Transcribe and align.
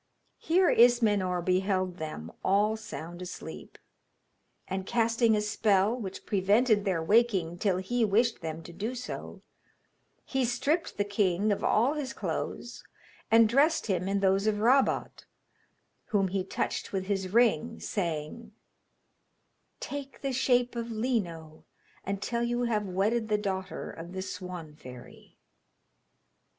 Here 0.39 0.71
Ismenor 0.75 1.43
beheld 1.45 1.97
them, 1.97 2.31
all 2.43 2.75
sound 2.75 3.21
asleep; 3.21 3.77
and 4.67 4.87
casting 4.87 5.35
a 5.35 5.41
spell 5.41 5.93
which 5.95 6.25
prevented 6.25 6.85
their 6.85 7.03
waking 7.03 7.59
till 7.59 7.77
he 7.77 8.03
wished 8.03 8.41
them 8.41 8.63
to 8.63 8.73
do 8.73 8.95
so, 8.95 9.43
he 10.25 10.43
stripped 10.43 10.97
the 10.97 11.03
king 11.05 11.51
of 11.51 11.63
all 11.63 11.93
his 11.93 12.13
clothes 12.13 12.83
and 13.29 13.47
dressed 13.47 13.85
him 13.85 14.07
in 14.07 14.21
those 14.21 14.47
of 14.47 14.57
Rabot, 14.57 15.27
whom 16.05 16.29
he 16.29 16.43
touched 16.43 16.91
with 16.91 17.05
his 17.05 17.27
ring, 17.31 17.79
saying: 17.79 18.53
'Take 19.79 20.21
the 20.21 20.33
shape 20.33 20.75
of 20.75 20.89
Lino 20.89 21.63
until 22.03 22.41
you 22.41 22.63
have 22.63 22.87
wedded 22.87 23.27
the 23.29 23.37
daughter 23.37 23.91
of 23.91 24.13
the 24.13 24.23
Swan 24.23 24.73
fairy.' 24.73 25.37